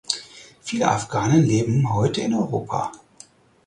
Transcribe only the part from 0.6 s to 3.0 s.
Viele Afghanen leben heute in Europa.